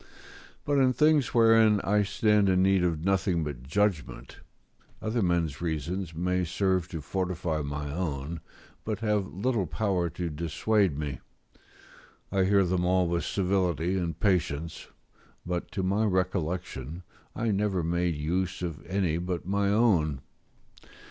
But 0.65 0.79
in 0.79 0.93
things 0.93 1.31
wherein 1.31 1.79
I 1.81 2.01
stand 2.01 2.49
in 2.49 2.63
need 2.63 2.83
of 2.83 3.05
nothing 3.05 3.43
but 3.43 3.61
judgment, 3.61 4.39
other 4.99 5.21
men's 5.21 5.61
reasons 5.61 6.15
may 6.15 6.43
serve 6.43 6.87
to 6.87 7.01
fortify 7.01 7.61
my 7.61 7.93
own, 7.93 8.41
but 8.83 9.01
have 9.01 9.31
little 9.31 9.67
power 9.67 10.09
to 10.09 10.31
dissuade 10.31 10.97
me; 10.97 11.19
I 12.31 12.45
hear 12.45 12.63
them 12.65 12.83
all 12.83 13.07
with 13.07 13.25
civility 13.25 13.95
and 13.95 14.19
patience; 14.19 14.87
but, 15.45 15.69
to 15.73 15.83
my 15.83 16.05
recollection, 16.05 17.03
I 17.35 17.51
never 17.51 17.83
made 17.83 18.15
use 18.15 18.63
of 18.63 18.83
any 18.87 19.19
but 19.19 19.45
my 19.45 19.69
own. 19.69 20.21